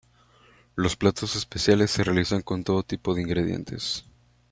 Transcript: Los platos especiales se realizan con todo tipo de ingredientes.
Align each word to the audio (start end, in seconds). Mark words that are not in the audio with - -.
Los 0.75 0.95
platos 0.95 1.35
especiales 1.35 1.91
se 1.91 2.03
realizan 2.03 2.41
con 2.41 2.63
todo 2.63 2.81
tipo 2.81 3.13
de 3.13 3.21
ingredientes. 3.21 4.03